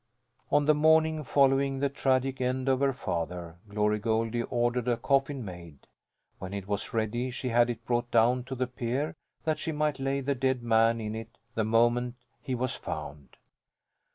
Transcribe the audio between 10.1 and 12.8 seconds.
the dead man in it the moment he was